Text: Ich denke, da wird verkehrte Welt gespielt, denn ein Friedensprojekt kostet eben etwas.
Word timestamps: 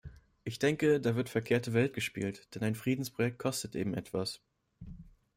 Ich 0.43 0.57
denke, 0.57 0.99
da 0.99 1.15
wird 1.15 1.29
verkehrte 1.29 1.73
Welt 1.73 1.93
gespielt, 1.93 2.47
denn 2.55 2.63
ein 2.63 2.73
Friedensprojekt 2.73 3.37
kostet 3.37 3.75
eben 3.75 3.93
etwas. 3.93 4.41